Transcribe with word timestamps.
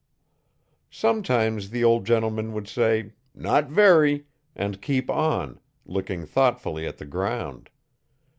Sometimes 0.89 1.69
the 1.69 1.83
old 1.83 2.07
gentleman 2.07 2.53
would 2.53 2.67
say 2.67 3.13
'not 3.35 3.67
very', 3.69 4.25
and 4.55 4.81
keep 4.81 5.11
on, 5.11 5.59
looking 5.85 6.25
thoughtfully 6.25 6.87
at 6.87 6.97
the 6.97 7.05
ground. 7.05 7.69